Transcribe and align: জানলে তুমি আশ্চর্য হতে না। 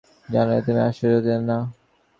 জানলে 0.29 0.57
তুমি 0.65 0.79
আশ্চর্য 0.87 1.13
হতে 1.17 1.33
না। 1.41 1.57